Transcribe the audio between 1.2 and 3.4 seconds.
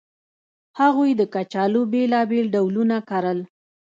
کچالو بېلابېل ډولونه کرل